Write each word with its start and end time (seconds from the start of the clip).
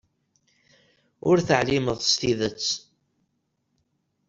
Ur 1.29 1.37
teɛlimeḍ 1.47 1.99
s 2.03 2.11
tidet. 2.19 2.67